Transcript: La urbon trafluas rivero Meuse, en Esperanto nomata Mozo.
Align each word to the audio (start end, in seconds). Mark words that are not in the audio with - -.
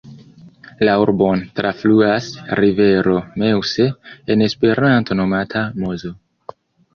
La 0.87 0.93
urbon 1.01 1.43
trafluas 1.59 2.29
rivero 2.61 3.13
Meuse, 3.43 3.85
en 4.37 4.45
Esperanto 4.47 5.19
nomata 5.21 5.65
Mozo. 5.85 6.13